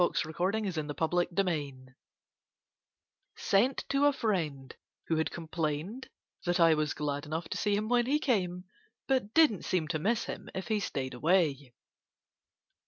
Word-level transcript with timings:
[Picture: 0.01 0.33
Sighing 0.33 0.65
at 0.65 0.73
the 0.73 0.93
table] 0.95 1.19
A 1.19 1.25
VALENTINE 1.31 1.95
[Sent 3.35 3.85
to 3.89 4.07
a 4.07 4.11
friend 4.11 4.75
who 5.05 5.17
had 5.17 5.29
complained 5.29 6.09
that 6.43 6.59
I 6.59 6.73
was 6.73 6.95
glad 6.95 7.27
enough 7.27 7.47
to 7.49 7.57
see 7.59 7.75
him 7.75 7.87
when 7.87 8.07
he 8.07 8.17
came, 8.17 8.63
but 9.07 9.35
didn't 9.35 9.63
seem 9.63 9.87
to 9.89 9.99
miss 9.99 10.23
him 10.25 10.49
if 10.55 10.69
he 10.69 10.79
stayed 10.79 11.13
away. 11.13 11.75